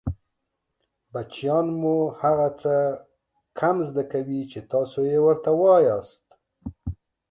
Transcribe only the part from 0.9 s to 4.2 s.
بچیان مو هغه څه کم زده